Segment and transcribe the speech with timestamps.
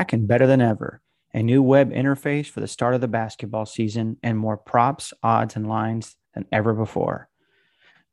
[0.00, 1.02] Back and better than ever.
[1.34, 5.56] A new web interface for the start of the basketball season and more props, odds,
[5.56, 7.28] and lines than ever before.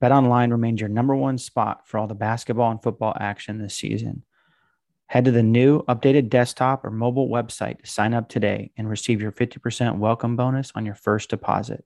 [0.04, 4.24] BetOnline remains your number one spot for all the basketball and football action this season.
[5.06, 9.22] Head to the new updated desktop or mobile website to sign up today and receive
[9.22, 11.86] your 50% welcome bonus on your first deposit.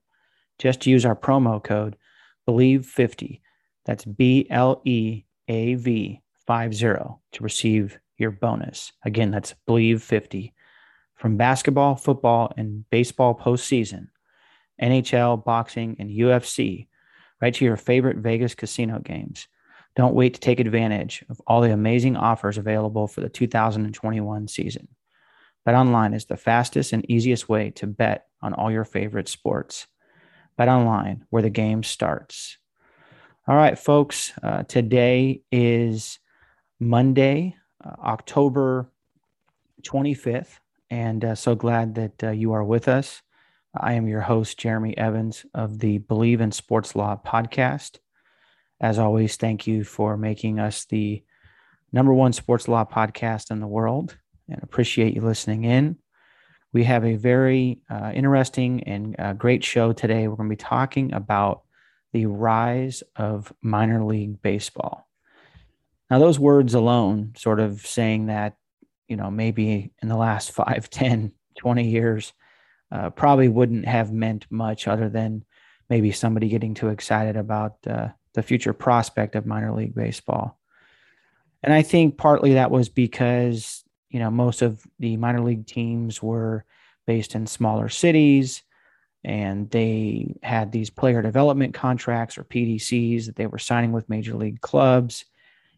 [0.58, 1.94] Just use our promo code
[2.48, 3.40] BLEAV50.
[3.86, 8.92] That's B L E A V 50 to receive your bonus.
[9.04, 10.54] Again, that's Bleav 50.
[11.16, 14.08] From basketball, football, and baseball postseason,
[14.80, 16.88] NHL, boxing, and UFC,
[17.40, 19.46] right to your favorite Vegas casino games.
[19.94, 24.88] Don't wait to take advantage of all the amazing offers available for the 2021 season.
[25.68, 29.86] BetOnline is the fastest and easiest way to bet on all your favorite sports.
[30.58, 32.56] BetOnline, where the game starts.
[33.46, 36.18] All right, folks, uh, today is
[36.80, 38.90] Monday, October
[39.82, 40.58] 25th.
[40.90, 43.22] And uh, so glad that uh, you are with us.
[43.74, 47.98] I am your host, Jeremy Evans of the Bleav in Sports Law podcast.
[48.80, 51.22] As always, thank you for making us the
[51.92, 54.16] number one sports law podcast in the world
[54.48, 55.96] and appreciate you listening in.
[56.72, 60.26] We have a very uh, interesting and uh, great show today.
[60.26, 61.62] We're going to be talking about
[62.12, 65.06] the rise of minor league baseball.
[66.12, 68.58] Now, those words alone, sort of saying that,
[69.08, 72.34] you know, maybe in the last 5, 10, 20 years,
[72.90, 75.42] uh, probably wouldn't have meant much other than
[75.88, 80.60] maybe somebody getting too excited about uh, the future prospect of minor league baseball.
[81.62, 86.22] And I think partly that was because, you know, most of the minor league teams
[86.22, 86.66] were
[87.06, 88.62] based in smaller cities
[89.24, 94.34] and they had these player development contracts or PDCs that they were signing with major
[94.34, 95.24] league clubs.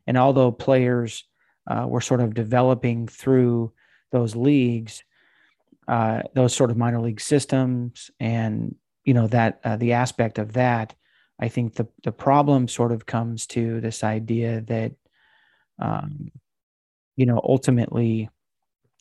[0.06, 1.24] And although players
[1.66, 3.72] uh, were sort of developing through
[4.12, 5.02] those leagues,
[5.88, 10.52] uh, those sort of minor league systems, and you know that uh, the aspect of
[10.54, 10.94] that,
[11.38, 14.92] I think the the problem sort of comes to this idea that,
[15.78, 16.30] um,
[17.16, 18.30] you know, ultimately,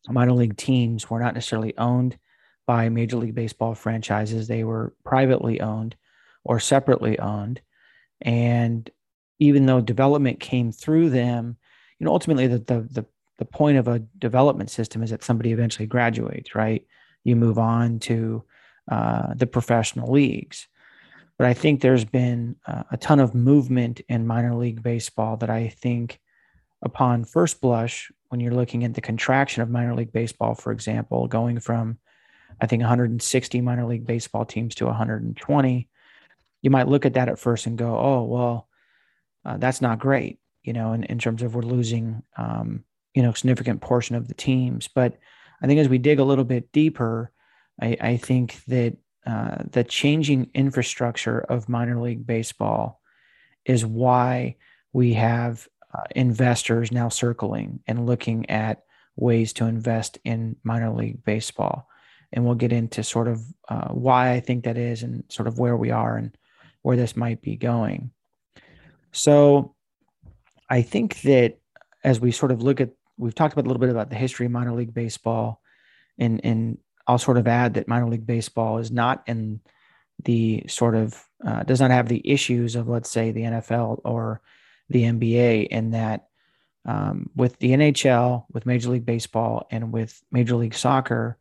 [0.10, 2.18] minor league teams were not necessarily owned
[2.66, 5.96] by Major League Baseball franchises; they were privately owned
[6.44, 7.62] or separately owned,
[8.22, 8.90] and
[9.40, 11.58] even though development came through them,
[12.00, 13.06] you know, ultimately the, the, the,
[13.40, 16.86] the point of a development system is that somebody eventually graduates, right?
[17.24, 18.44] You move on to
[18.92, 20.68] uh, the professional leagues.
[21.38, 25.50] But I think there's been uh, a ton of movement in minor league baseball that
[25.50, 26.20] I think,
[26.84, 31.28] upon first blush, when you're looking at the contraction of minor league baseball, for example,
[31.28, 31.98] going from,
[32.62, 35.90] I think, 160 minor league baseball teams to 120,
[36.62, 38.68] you might look at that at first and go, oh, well,
[39.46, 42.84] uh, that's not great, you know, in, in terms of we're losing, um,
[43.14, 44.88] you know, significant portion of the teams.
[44.88, 45.18] But
[45.62, 47.32] I think as we dig a little bit deeper,
[47.82, 53.02] I, I think that uh, the changing infrastructure of minor league baseball
[53.66, 54.58] is why
[54.92, 58.84] we have uh, investors now circling and looking at
[59.16, 61.88] ways to invest in minor league baseball.
[62.32, 65.60] And we'll get into sort of uh, why I think that is and sort of
[65.60, 66.36] where we are and
[66.82, 68.12] where this might be going.
[69.14, 69.76] So
[70.70, 71.60] I think that
[72.04, 74.46] as we sort of look at, we've talked about a little bit about the history
[74.48, 75.62] of minor league baseball,
[76.18, 79.62] and and I'll sort of add that minor league baseball is not in
[80.24, 84.42] the sort of uh, does not have the issues of let's say the NFL or
[84.90, 86.28] the NBA in that
[86.86, 91.38] um, with the NHL, with Major League Baseball, and with Major League Soccer,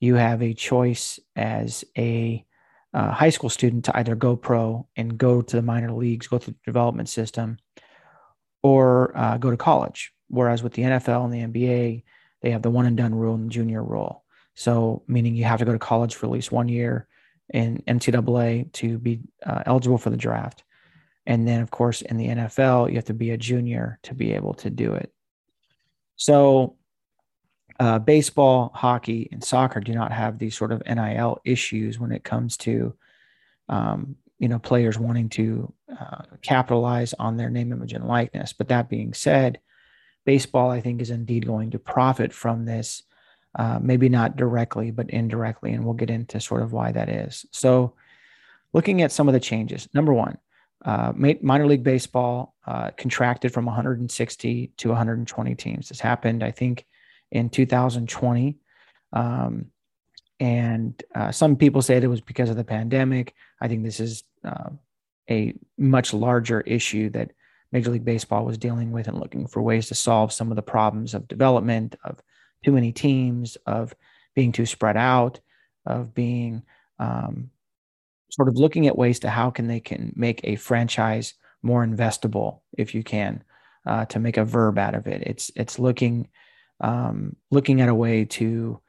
[0.00, 2.44] you have a choice as a
[2.94, 6.38] uh, high school student to either go pro and go to the minor leagues, go
[6.38, 7.58] through the development system,
[8.62, 10.12] or uh, go to college.
[10.28, 12.04] Whereas with the NFL and the NBA,
[12.40, 14.24] they have the one and done rule and junior rule.
[14.54, 17.08] So, meaning you have to go to college for at least one year
[17.52, 20.62] in NCAA to be uh, eligible for the draft.
[21.26, 24.32] And then, of course, in the NFL, you have to be a junior to be
[24.34, 25.12] able to do it.
[26.16, 26.76] So,
[27.80, 32.24] uh, baseball, hockey, and soccer do not have these sort of NIL issues when it
[32.24, 32.94] comes to,
[33.68, 38.52] um, you know, players wanting to uh, capitalize on their name, image, and likeness.
[38.52, 39.60] But that being said,
[40.24, 43.02] baseball, I think, is indeed going to profit from this.
[43.56, 45.72] Uh, maybe not directly, but indirectly.
[45.72, 47.46] And we'll get into sort of why that is.
[47.52, 47.94] So,
[48.72, 50.38] looking at some of the changes, number one,
[50.84, 55.88] uh, minor league baseball uh, contracted from 160 to 120 teams.
[55.88, 56.84] This happened, I think,
[57.34, 58.56] in 2020.
[59.12, 59.66] Um,
[60.40, 63.34] and uh, some people say it was because of the pandemic.
[63.60, 64.70] I think this is uh,
[65.30, 67.32] a much larger issue that
[67.72, 70.62] Major League Baseball was dealing with and looking for ways to solve some of the
[70.62, 72.20] problems of development, of
[72.64, 73.94] too many teams, of
[74.34, 75.40] being too spread out,
[75.84, 76.62] of being
[76.98, 77.50] um,
[78.30, 82.60] sort of looking at ways to how can they can make a franchise more investable,
[82.76, 83.42] if you can,
[83.86, 85.22] uh, to make a verb out of it.
[85.26, 86.28] It's it's looking
[86.80, 88.80] um, looking at a way to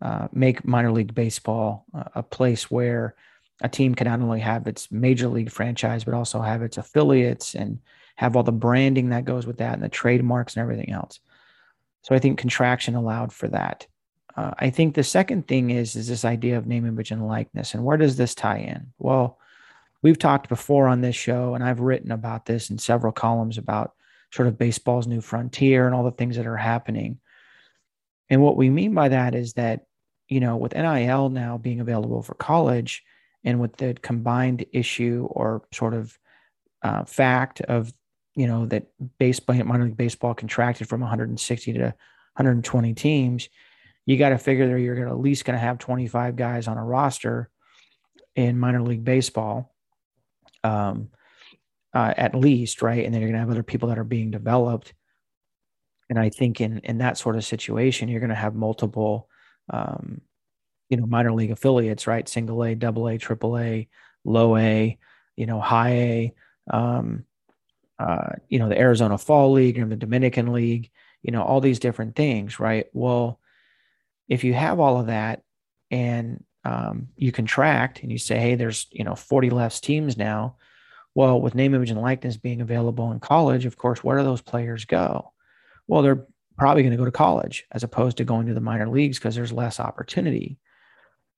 [0.00, 3.14] uh, make minor league baseball uh, a place where
[3.62, 7.54] a team can not only have its major league franchise but also have its affiliates
[7.54, 7.78] and
[8.16, 11.20] have all the branding that goes with that and the trademarks and everything else.
[12.02, 13.86] So I think contraction allowed for that.
[14.36, 17.74] Uh, I think the second thing is is this idea of name, image, and likeness.
[17.74, 18.92] And where does this tie in?
[18.98, 19.38] Well,
[20.02, 23.94] we've talked before on this show, and I've written about this in several columns about
[24.32, 27.20] sort of baseball's new frontier and all the things that are happening.
[28.30, 29.86] And what we mean by that is that,
[30.28, 33.02] you know, with NIL now being available for college
[33.44, 36.18] and with the combined issue or sort of
[36.82, 37.92] uh, fact of,
[38.34, 38.86] you know, that
[39.18, 43.48] baseball, minor league baseball contracted from 160 to 120 teams,
[44.06, 46.84] you got to figure that you're at least going to have 25 guys on a
[46.84, 47.50] roster
[48.34, 49.74] in minor league baseball,
[50.62, 51.08] um,
[51.94, 53.04] uh, at least, right?
[53.04, 54.92] And then you're going to have other people that are being developed.
[56.10, 59.28] And I think in in that sort of situation, you're going to have multiple,
[59.70, 60.20] um,
[60.88, 62.28] you know, minor league affiliates, right?
[62.28, 63.88] Single A, double A, triple A,
[64.24, 64.98] low A,
[65.36, 66.34] you know, high A.
[66.70, 67.24] Um,
[67.98, 70.90] uh, you know, the Arizona Fall League and the Dominican League.
[71.22, 72.86] You know, all these different things, right?
[72.92, 73.40] Well
[74.28, 75.42] if you have all of that
[75.90, 80.56] and um, you contract and you say, hey, there's you know 40 less teams now.
[81.14, 84.40] Well, with name, image, and likeness being available in college, of course, where do those
[84.40, 85.32] players go?
[85.86, 86.26] Well, they're
[86.58, 89.34] probably going to go to college as opposed to going to the minor leagues because
[89.34, 90.58] there's less opportunity.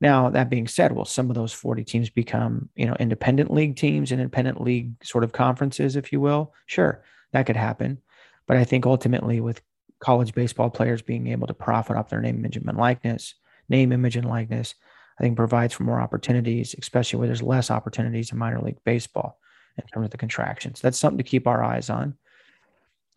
[0.00, 3.76] Now, that being said, will some of those 40 teams become, you know, independent league
[3.76, 6.52] teams, independent league sort of conferences, if you will?
[6.66, 7.02] Sure,
[7.32, 7.98] that could happen.
[8.46, 9.62] But I think ultimately with
[10.00, 13.34] college baseball players being able to profit off their name, image, and likeness,
[13.68, 14.74] name, image, and likeness,
[15.18, 19.40] I think provides for more opportunities, especially where there's less opportunities in minor league baseball
[19.78, 20.80] in terms of the contractions.
[20.80, 22.14] That's something to keep our eyes on.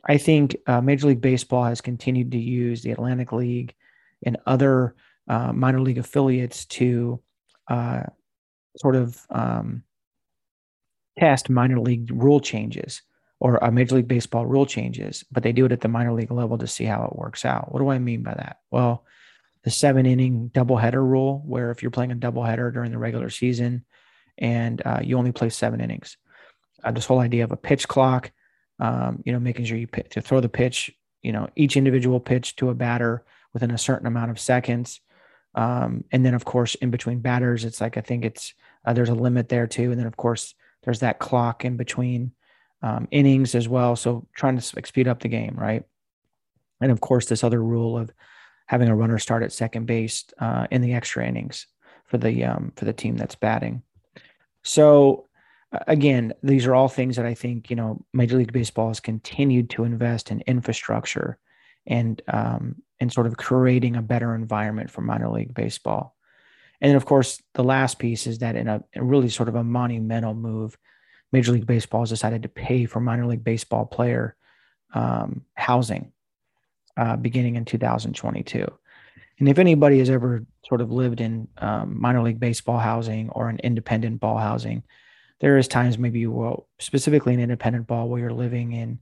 [0.08, 3.76] I think uh, Major League Baseball has continued to use the Atlantic League
[4.24, 4.96] and other
[5.28, 7.22] uh, minor league affiliates to
[7.68, 8.04] uh,
[8.78, 9.84] sort of um,
[11.18, 13.02] test minor league rule changes
[13.40, 16.32] or a Major League Baseball rule changes, but they do it at the minor league
[16.32, 17.72] level to see how it works out.
[17.72, 18.58] What do I mean by that?
[18.72, 19.06] Well,
[19.64, 23.86] the seven inning doubleheader rule, where if you're playing a doubleheader during the regular season
[24.38, 26.18] and uh, you only play seven innings,
[26.84, 28.32] uh, this whole idea of a pitch clock,
[28.80, 30.92] um, you know, making sure you p- to throw the pitch,
[31.22, 35.02] you know, each individual pitch to a batter within a certain amount of seconds.
[35.56, 38.54] Um, and then, of course, in between batters, it's like I think it's
[38.86, 39.92] uh, there's a limit there too.
[39.92, 40.54] And then, of course,
[40.84, 42.32] there's that clock in between
[42.82, 43.96] um, innings as well.
[43.96, 45.84] So trying to speed up the game, right?
[46.82, 48.12] And of course, this other rule of
[48.68, 51.68] having a runner start at second base uh, in the extra innings
[52.06, 53.82] for the um, for the team that's batting.
[54.64, 55.28] So
[55.88, 59.70] again, these are all things that I think you know Major League Baseball has continued
[59.72, 61.38] to invest in infrastructure
[61.86, 66.16] and um, and sort of creating a better environment for minor league baseball.
[66.82, 69.64] And then, of course, the last piece is that in a really sort of a
[69.64, 70.78] monumental move,
[71.32, 74.36] Major League Baseball has decided to pay for minor league baseball player
[74.94, 76.12] um, housing
[76.98, 78.66] uh, beginning in 2022.
[79.40, 83.50] And if anybody has ever sort of lived in um, minor league baseball housing or
[83.50, 84.84] an independent ball housing,
[85.40, 89.00] there is times maybe will specifically in independent ball where you're living in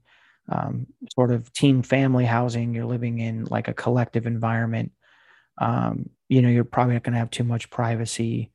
[0.50, 4.92] um, sort of team family housing, you're living in like a collective environment.
[5.58, 8.52] Um, you know, you're probably not going to have too much privacy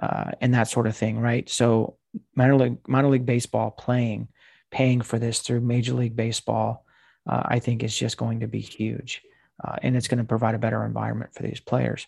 [0.00, 1.48] uh, and that sort of thing, right?
[1.48, 1.96] So
[2.34, 4.28] minor league minor league baseball playing,
[4.70, 6.84] paying for this through Major League Baseball,
[7.28, 9.22] uh, I think is just going to be huge,
[9.64, 12.06] uh, and it's going to provide a better environment for these players.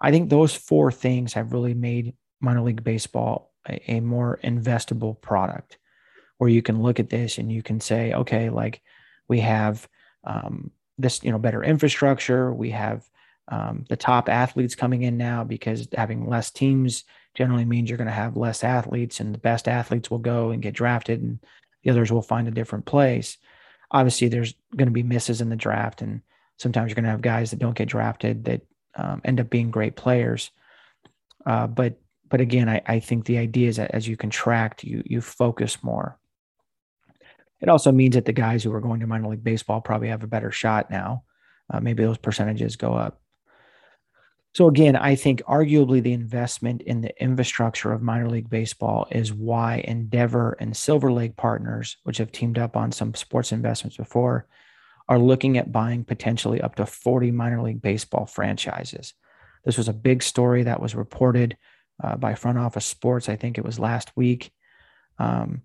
[0.00, 5.20] I think those four things have really made minor league baseball a, a more investable
[5.20, 5.78] product,
[6.38, 8.82] where you can look at this and you can say, okay, like
[9.28, 9.88] we have
[10.24, 13.04] um, this, you know, better infrastructure, we have
[13.48, 17.04] um, the top athletes coming in now because having less teams
[17.34, 20.62] generally means you're going to have less athletes and the best athletes will go and
[20.62, 21.38] get drafted and
[21.82, 23.38] the others will find a different place.
[23.92, 26.22] obviously, there's going to be misses in the draft, and
[26.56, 28.62] sometimes you're going to have guys that don't get drafted that
[28.96, 30.50] um, end up being great players.
[31.44, 32.00] Uh, but
[32.32, 35.82] but again, I, I think the idea is that as you contract, you you focus
[35.82, 36.18] more.
[37.60, 40.22] It also means that the guys who are going to minor league baseball probably have
[40.22, 41.24] a better shot now.
[41.68, 43.20] Uh, maybe those percentages go up.
[44.54, 49.30] So again, I think arguably the investment in the infrastructure of minor league baseball is
[49.30, 54.46] why Endeavor and Silver Lake Partners, which have teamed up on some sports investments before,
[55.06, 59.12] are looking at buying potentially up to 40 minor league baseball franchises.
[59.66, 61.58] This was a big story that was reported
[62.02, 63.28] uh, by Front Office Sports.
[63.28, 64.52] I think it was last week.
[65.18, 65.62] Um,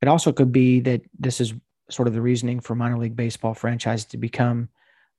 [0.00, 1.54] it also could be that this is
[1.90, 4.68] sort of the reasoning for minor league baseball franchises to become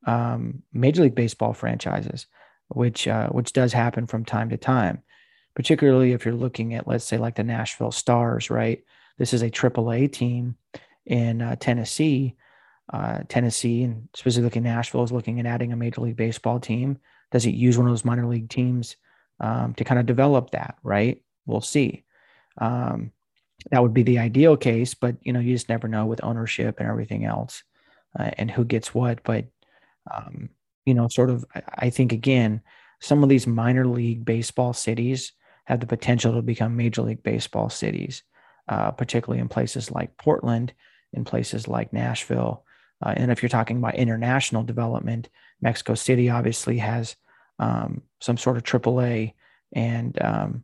[0.05, 2.27] um, major league baseball franchises
[2.69, 5.03] which uh, which does happen from time to time,
[5.55, 8.83] particularly if you're looking at let's say like the Nashville Stars, right?
[9.17, 10.55] This is a AAA team
[11.05, 12.35] in uh, Tennessee.
[12.91, 16.99] Uh, Tennessee and specifically Nashville is looking at adding a Major League Baseball team.
[17.31, 18.95] Does it use one of those minor league teams
[19.39, 20.77] um, to kind of develop that?
[20.83, 21.21] Right?
[21.45, 22.03] We'll see.
[22.57, 23.11] Um,
[23.71, 26.79] that would be the ideal case, but you know you just never know with ownership
[26.79, 27.63] and everything else,
[28.17, 29.23] uh, and who gets what.
[29.23, 29.45] But
[30.13, 30.49] um,
[30.85, 31.45] you know, sort of,
[31.77, 32.61] I think again,
[33.01, 35.33] some of these minor league baseball cities
[35.65, 38.23] have the potential to become major league baseball cities,
[38.67, 40.73] uh, particularly in places like Portland,
[41.13, 42.63] in places like Nashville.
[43.03, 45.29] Uh, and if you're talking about international development,
[45.61, 47.15] Mexico City obviously has
[47.59, 49.33] um, some sort of AAA
[49.73, 50.63] and um,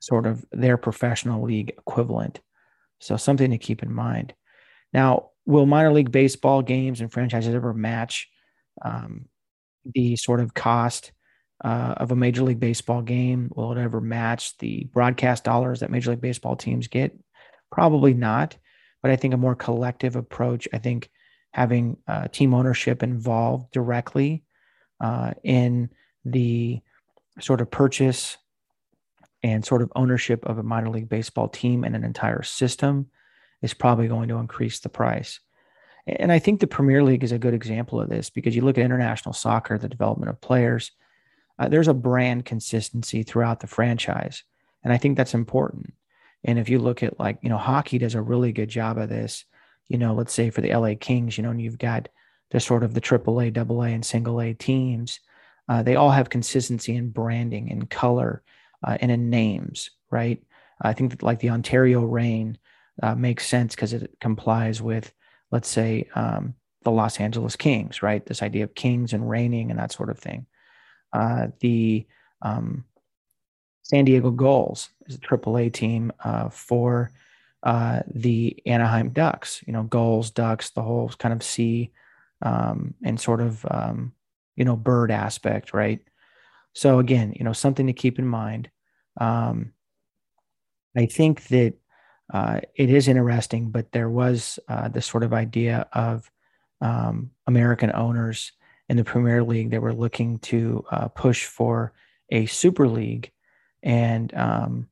[0.00, 2.40] sort of their professional league equivalent.
[3.00, 4.34] So something to keep in mind.
[4.92, 8.28] Now, will minor league baseball games and franchises ever match
[8.82, 9.26] um,
[9.94, 11.12] the sort of cost
[11.64, 13.50] uh, of a Major League Baseball game?
[13.54, 17.16] Will it ever match the broadcast dollars that Major League Baseball teams get?
[17.70, 18.56] Probably not.
[19.02, 21.10] But I think a more collective approach, I think
[21.52, 24.44] having uh, team ownership involved directly
[25.00, 25.90] uh, in
[26.24, 26.80] the
[27.40, 28.36] sort of purchase
[29.42, 33.06] and sort of ownership of a minor league baseball team and an entire system
[33.62, 35.40] is probably going to increase the price.
[36.06, 38.78] And I think the Premier League is a good example of this because you look
[38.78, 40.92] at international soccer, the development of players,
[41.58, 44.42] uh, there's a brand consistency throughout the franchise.
[44.82, 45.92] And I think that's important.
[46.42, 49.10] And if you look at like, you know, hockey does a really good job of
[49.10, 49.44] this,
[49.88, 52.08] you know, let's say for the LA Kings, you know, and you've got
[52.50, 55.20] the sort of the AAA, AA, and single A teams.
[55.70, 58.42] Uh, they all have consistency in branding and color
[58.86, 60.42] uh, and in names, right?
[60.82, 62.58] I think that like the Ontario Reign
[63.02, 65.12] uh, makes sense because it complies with
[65.50, 68.24] let's say, um, the Los Angeles Kings, right?
[68.24, 70.46] This idea of kings and reigning and that sort of thing.
[71.12, 72.06] Uh, the
[72.42, 72.84] um,
[73.82, 77.10] San Diego Gulls is a AAA team uh, for
[77.62, 79.62] uh, the Anaheim Ducks.
[79.66, 81.90] You know, Gulls, Ducks, the whole kind of sea
[82.40, 84.12] um, and sort of um,
[84.56, 86.00] you know bird aspect, right?
[86.72, 88.70] So again, you know, something to keep in mind.
[89.20, 89.72] Um,
[90.96, 91.74] I think that
[92.32, 96.30] uh, it is interesting, but there was uh, this sort of idea of
[96.80, 98.52] um, American owners
[98.88, 101.92] in the Premier League that were looking to uh, push for
[102.30, 103.32] a Super League.
[103.82, 104.88] And um,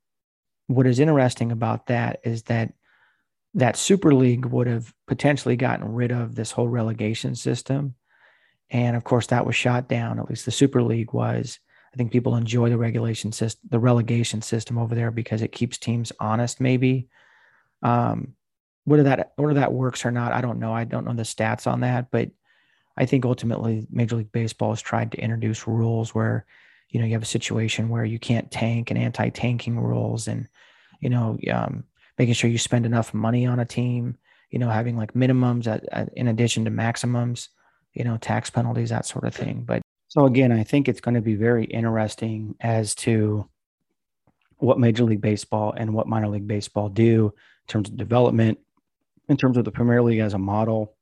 [0.67, 2.73] what is interesting about that is that
[3.55, 7.95] that Super League would have potentially gotten rid of this whole relegation system.
[8.71, 10.19] And of course, that was shot down.
[10.19, 11.59] At least the Super League was.
[11.93, 15.79] I think people enjoy the regulation system, the relegation system over there because it keeps
[15.79, 17.09] teams honest, maybe
[17.83, 18.35] um,
[18.85, 20.73] whether that whether that works or not, I don't know.
[20.73, 22.31] I don't know the stats on that, but
[22.97, 26.47] I think ultimately Major League Baseball has tried to introduce rules where
[26.89, 30.49] you know you have a situation where you can't tank and anti-tanking rules, and
[31.01, 31.85] you know um,
[32.19, 34.17] making sure you spend enough money on a team.
[34.51, 37.51] You know, having like minimums at, at, in addition to maximums.
[37.99, 39.65] You know, tax penalties, that sort of thing.
[39.67, 43.49] But so again, I think it's going to be very interesting as to
[44.59, 48.59] what Major League Baseball and what minor league baseball do in terms of development,
[49.29, 50.97] in terms of the Premier League as a model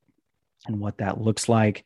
[0.66, 1.84] and what that looks like.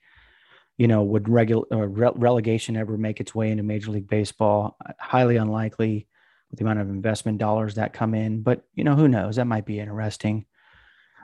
[0.78, 4.76] You know, would regular uh, re- relegation ever make its way into Major League Baseball?
[4.98, 6.06] Highly unlikely
[6.50, 8.42] with the amount of investment dollars that come in.
[8.42, 9.36] But you know, who knows?
[9.36, 10.46] That might be interesting.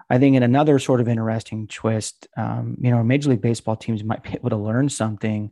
[0.08, 4.04] I think in another sort of interesting twist, um, you know, Major League Baseball teams
[4.04, 5.50] might be able to learn something,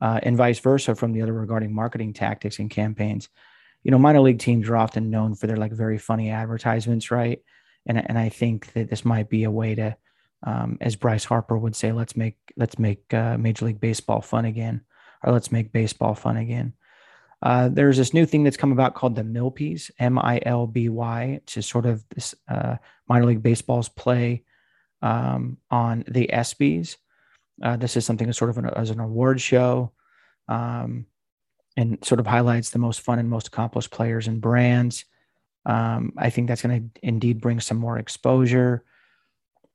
[0.00, 3.28] uh, and vice versa from the other regarding marketing tactics and campaigns
[3.82, 7.40] you know, minor league teams are often known for their like very funny advertisements, right?
[7.86, 9.96] And and I think that this might be a way to,
[10.44, 14.44] um, as Bryce Harper would say, let's make let's make uh, Major League Baseball fun
[14.44, 14.82] again,
[15.22, 16.74] or let's make baseball fun again.
[17.42, 20.88] Uh, there's this new thing that's come about called the Milbys, M I L B
[20.88, 22.76] Y, is sort of this uh,
[23.08, 24.44] minor league baseball's play
[25.02, 26.96] um, on the ESPYS.
[27.62, 29.92] Uh, this is something as sort of an, as an award show
[30.48, 31.06] um,
[31.76, 35.04] and sort of highlights the most fun and most accomplished players and brands.
[35.66, 38.84] Um, I think that's going to indeed bring some more exposure.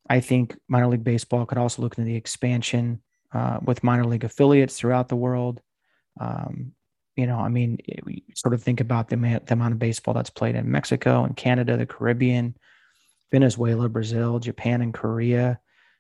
[0.10, 3.02] I think minor league baseball could also look into the expansion
[3.34, 5.62] uh, with minor league affiliates throughout the world.
[6.20, 6.74] Um,
[7.18, 10.30] you know, I mean, it, sort of think about the, the amount of baseball that's
[10.30, 12.56] played in Mexico and Canada, the Caribbean,
[13.32, 15.60] Venezuela, Brazil, Japan, and Korea,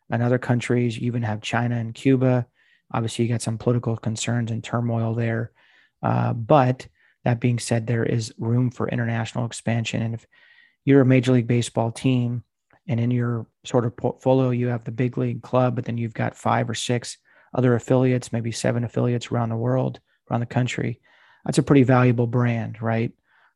[0.10, 0.98] and other countries.
[0.98, 2.46] You even have China and Cuba.
[2.94, 5.52] Obviously, you got some political concerns and turmoil there.
[6.04, 6.88] Uh, but
[7.26, 10.02] that being said, there is room for international expansion.
[10.02, 10.26] And if
[10.86, 12.44] you're a Major League Baseball team
[12.88, 16.14] and in your sort of portfolio, you have the big league club, but then you've
[16.14, 17.18] got five or six
[17.54, 21.00] other affiliates, maybe seven affiliates around the world, around the country,
[21.46, 23.12] that's a pretty valuable brand, right?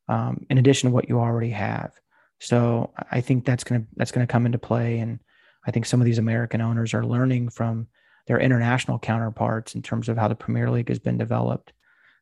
[0.08, 1.92] Um, in addition to what you already have.
[2.40, 5.20] So I think that's gonna that's gonna come into play, and
[5.66, 7.86] I think some of these American owners are learning from
[8.26, 11.72] their international counterparts in terms of how the Premier League has been developed.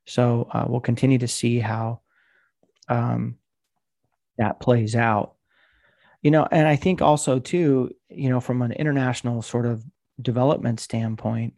[0.07, 2.01] So uh, we'll continue to see how
[2.89, 3.37] um,
[4.39, 5.35] that plays out.
[6.23, 9.85] You know, and I think also too, you know, from an international sort of
[10.21, 11.55] development standpoint,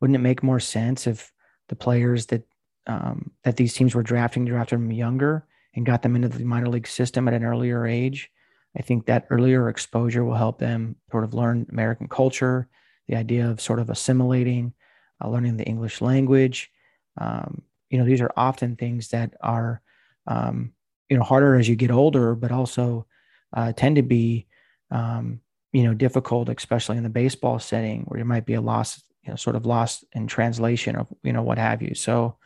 [0.00, 1.32] wouldn't it make more sense if
[1.72, 2.42] the players that
[2.86, 6.68] um, that these teams were drafting drafted them younger and got them into the minor
[6.68, 8.30] league system at an earlier age?
[8.76, 12.68] I think that earlier exposure will help them sort of learn American culture,
[13.08, 14.74] the idea of sort of assimilating,
[15.22, 16.70] uh, learning the English language.
[17.18, 19.80] Um, you know, these are often things that are,
[20.26, 20.74] um,
[21.08, 23.06] you know, harder as you get older, but also
[23.54, 24.46] uh, tend to be,
[24.90, 25.40] um,
[25.72, 29.30] you know, difficult, especially in the baseball setting where there might be a loss, you
[29.30, 31.94] know, sort of lost in translation of, you know, what have you.
[31.94, 32.36] So,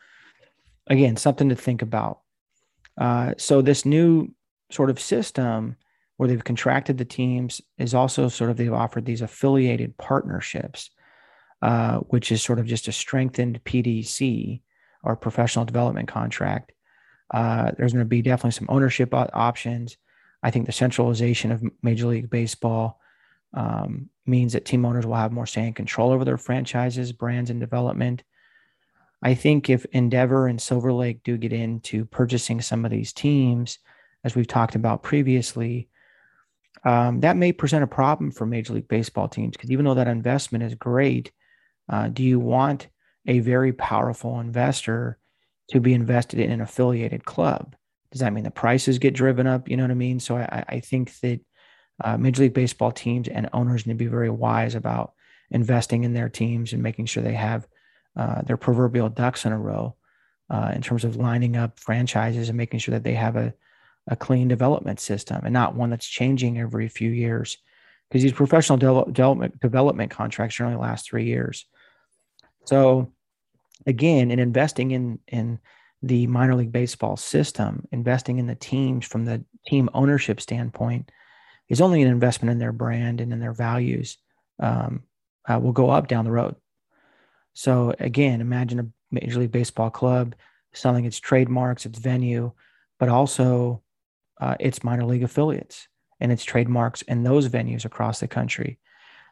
[0.87, 2.19] again, something to think about.
[2.97, 4.33] Uh, so, this new
[4.71, 5.75] sort of system
[6.17, 10.89] where they've contracted the teams is also sort of they've offered these affiliated partnerships,
[11.61, 14.61] uh, which is sort of just a strengthened PDC
[15.03, 16.71] or professional development contract.
[17.31, 19.97] Uh, there's going to be definitely some ownership options.
[20.41, 22.99] I think the centralization of Major League Baseball
[23.57, 27.49] um, means that team owners will have more say and control over their franchises, brands,
[27.49, 28.23] and development.
[29.23, 33.79] I think if Endeavor and Silver Lake do get into purchasing some of these teams,
[34.23, 35.89] as we've talked about previously,
[36.83, 40.07] um, that may present a problem for Major League Baseball teams because even though that
[40.07, 41.31] investment is great,
[41.89, 42.89] uh, do you want
[43.25, 45.17] a very powerful investor
[45.69, 47.75] to be invested in an affiliated club?
[48.11, 49.67] Does that mean the prices get driven up?
[49.67, 50.19] You know what I mean?
[50.19, 51.39] So I, I think that
[52.03, 55.13] uh, Major League Baseball teams and owners need to be very wise about
[55.49, 57.67] investing in their teams and making sure they have
[58.15, 59.95] uh, their proverbial ducks in a row
[60.49, 63.53] uh, in terms of lining up franchises and making sure that they have a
[64.07, 67.57] a clean development system and not one that's changing every few years
[68.09, 71.65] because these professional de- development development contracts only last three years.
[72.65, 73.11] So
[73.85, 75.59] again, in investing in in
[76.01, 81.11] the minor league baseball system, investing in the teams from the team ownership standpoint
[81.69, 84.17] is only an investment in their brand and in their values.
[84.59, 85.03] Um,
[85.47, 86.55] uh, will go up down the road.
[87.53, 90.35] So again, imagine a major league baseball club
[90.73, 92.51] selling its trademarks, its venue,
[92.99, 93.81] but also
[94.39, 95.87] uh, its minor league affiliates
[96.19, 98.79] and its trademarks in those venues across the country.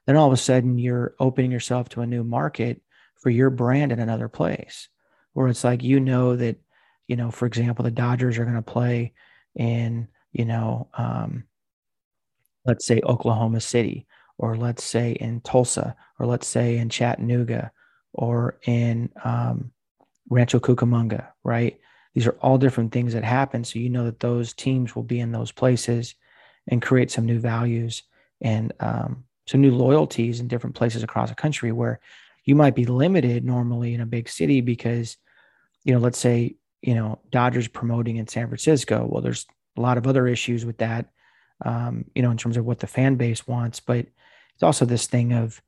[0.05, 2.81] Then all of a sudden, you're opening yourself to a new market
[3.15, 4.87] for your brand in another place
[5.33, 6.57] where it's like, you know, that,
[7.07, 9.13] you know, for example, the Dodgers are going to play
[9.55, 11.43] in, you know, um,
[12.65, 17.71] let's say Oklahoma City, or let's say in Tulsa, or let's say in Chattanooga,
[18.13, 19.71] or in um,
[20.29, 21.79] Rancho Cucamonga, right?
[22.13, 23.63] These are all different things that happen.
[23.63, 26.15] So you know that those teams will be in those places
[26.67, 28.03] and create some new values
[28.41, 31.99] and um, some new loyalties in different places across the country where
[32.45, 35.17] you might be limited normally in a big city because,
[35.83, 39.07] you know, let's say, you know, Dodgers promoting in San Francisco.
[39.09, 39.45] Well, there's
[39.77, 41.07] a lot of other issues with that,
[41.63, 43.79] um, you know, in terms of what the fan base wants.
[43.79, 44.07] But
[44.53, 45.61] it's also this thing of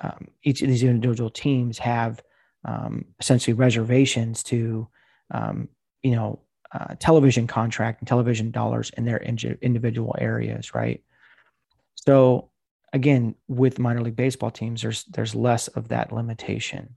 [0.00, 2.22] um, each of these individual teams have
[2.64, 4.88] um, essentially reservations to
[5.30, 5.68] um,
[6.02, 6.40] you know,
[6.72, 11.02] uh, television contract and television dollars in their individual areas, right?
[11.96, 12.50] So
[12.92, 16.96] again, with minor league baseball teams, there's there's less of that limitation.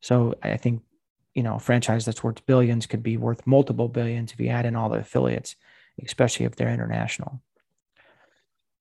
[0.00, 0.82] So I think
[1.34, 4.66] you know, a franchise that's worth billions could be worth multiple billions if you add
[4.66, 5.54] in all the affiliates,
[6.04, 7.40] especially if they're international.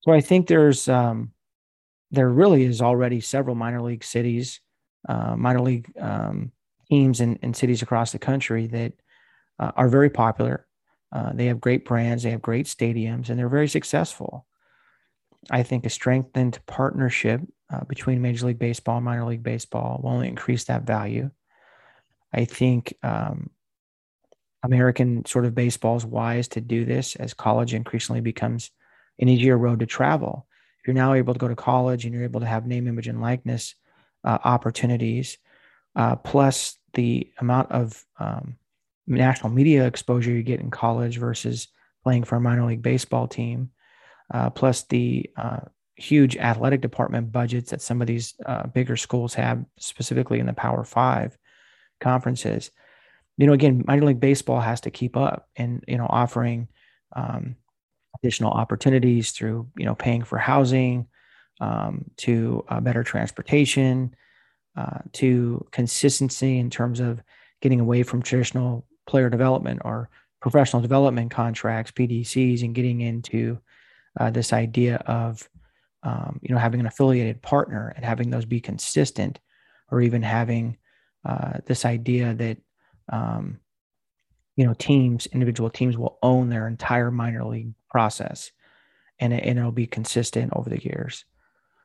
[0.08, 1.34] So I think there's um,
[2.12, 4.62] there really is already several minor league cities,
[5.10, 6.54] uh, minor league um,
[6.90, 8.94] teams in, in cities across the country that
[9.60, 10.66] uh, are very popular.
[11.12, 14.46] Uh, they have great brands, they have great stadiums, and they're very successful.
[15.52, 20.12] I think a strengthened partnership uh, between Major League Baseball and minor league baseball will
[20.12, 21.32] only increase that value.
[22.34, 23.50] I think um,
[24.64, 28.72] American sort of baseball is wise to do this as college increasingly becomes
[29.20, 30.48] an easier road to travel.
[30.80, 33.08] If you're now able to go to college and you're able to have name, image,
[33.08, 33.76] and likeness
[34.24, 35.38] uh, opportunities,
[35.96, 38.58] uh, plus the amount of um,
[39.08, 41.68] national media exposure you get in college versus
[42.04, 43.72] playing for a minor league baseball team,
[44.34, 45.60] uh, plus the uh,
[45.96, 50.54] huge athletic department budgets that some of these uh, bigger schools have, specifically in the
[50.54, 51.38] Power Five
[52.00, 52.72] conferences.
[53.38, 56.68] You know, again, minor league baseball has to keep up and you know offering
[57.16, 57.56] um,
[58.22, 61.08] additional opportunities through you know paying for housing,
[61.60, 64.16] um, to uh, better transportation,
[64.76, 67.22] uh, to consistency in terms of
[67.62, 70.10] getting away from traditional player development or
[70.42, 73.60] professional development contracts, PDCs, and getting into
[74.20, 75.48] uh, this idea of
[76.04, 79.40] um, you know having an affiliated partner and having those be consistent,
[79.92, 80.78] or even having
[81.26, 82.58] uh, this idea that
[83.12, 83.60] um,
[84.58, 88.52] you know teams, individual teams, will own their entire minor league process,
[89.20, 91.24] and, it, and it'll be consistent over the years.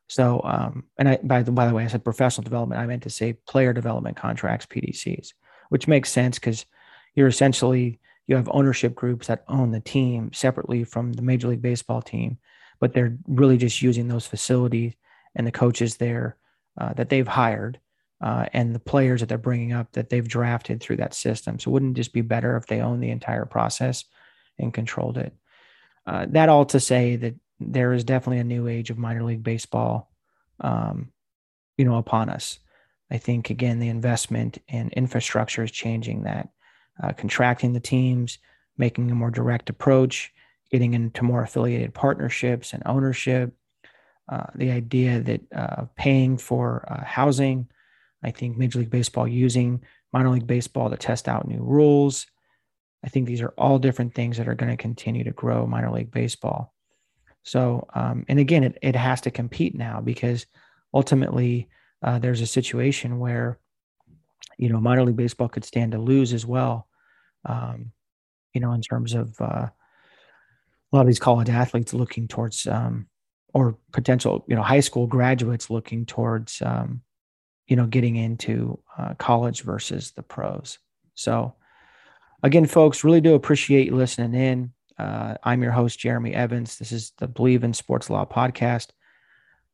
[0.08, 2.80] So, um, and I, by the by the way, I said professional development.
[2.80, 5.34] I meant to say player development contracts, PDCs,
[5.68, 6.66] which makes sense because
[7.14, 11.62] you're essentially you have ownership groups that own the team separately from the Major League
[11.62, 12.38] Baseball team,
[12.80, 14.94] but they're really just using those facilities
[15.34, 16.36] and the coaches there
[16.80, 17.78] uh, that they've hired
[18.22, 21.58] uh, and the players that they're bringing up that they've drafted through that system.
[21.58, 24.04] So, wouldn't it just be better if they own the entire process
[24.58, 25.34] and controlled it?
[26.06, 29.42] Uh, that all to say that there is definitely a new age of minor league
[29.42, 30.12] baseball,
[30.60, 31.10] um,
[31.76, 32.60] you know, upon us.
[33.10, 36.48] I think again the investment in infrastructure is changing that,
[37.02, 38.38] uh, contracting the teams,
[38.78, 40.32] making a more direct approach,
[40.70, 43.54] getting into more affiliated partnerships and ownership.
[44.28, 47.68] Uh, the idea that uh, paying for uh, housing,
[48.22, 49.82] I think Major League Baseball using
[50.12, 52.26] minor league baseball to test out new rules.
[53.04, 55.90] I think these are all different things that are going to continue to grow minor
[55.90, 56.72] league baseball.
[57.42, 60.46] So, um, and again, it, it has to compete now because
[60.94, 61.68] ultimately
[62.02, 63.58] uh, there's a situation where,
[64.58, 66.86] you know, minor league baseball could stand to lose as well,
[67.46, 67.90] um,
[68.54, 69.72] you know, in terms of uh, a
[70.92, 73.08] lot of these college athletes looking towards, um,
[73.54, 77.00] or potential, you know, high school graduates looking towards, um,
[77.66, 80.78] you know, getting into uh, college versus the pros.
[81.14, 81.54] So,
[82.42, 84.72] again, folks, really do appreciate you listening in.
[84.98, 86.78] Uh, I'm your host, Jeremy Evans.
[86.78, 88.88] This is the Bleav in Sports Law podcast.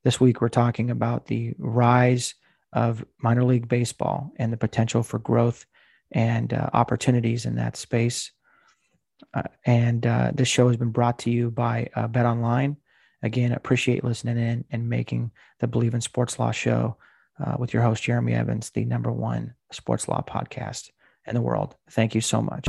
[0.05, 2.35] This week, we're talking about the rise
[2.73, 5.67] of minor league baseball and the potential for growth
[6.13, 8.31] and uh, opportunities in that space.
[9.35, 12.77] Uh, and uh, this show has been brought to you by uh, BetOnline.
[13.23, 16.97] Again, appreciate listening in and making the Bleav in Sports Law show
[17.45, 20.91] uh, with your host, Jeremy Evans, the number one sports law podcast
[21.27, 21.77] in the world.
[21.91, 22.69] Thank you so much.